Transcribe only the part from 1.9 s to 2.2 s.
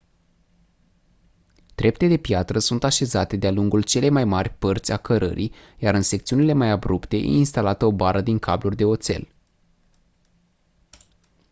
de